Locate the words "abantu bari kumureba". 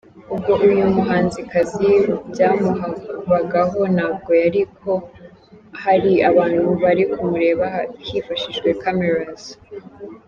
6.29-7.67